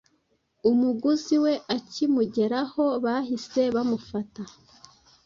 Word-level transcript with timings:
umuguzi 0.69 1.35
we 1.43 1.53
akimugeraho 1.75 2.83
bahise 3.03 3.61
bamufata 3.75 4.41